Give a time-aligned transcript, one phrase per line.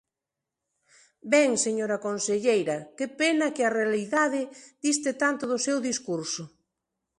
[1.33, 4.41] Ben, señora conselleira, ¡que pena que a realidade
[4.83, 6.43] diste tanto do seu discurso!